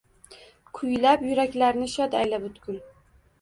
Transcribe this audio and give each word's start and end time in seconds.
Kuylab 0.79 1.25
yuraklarni 1.27 1.91
shod 1.97 2.17
ayla 2.23 2.41
butkul. 2.47 2.81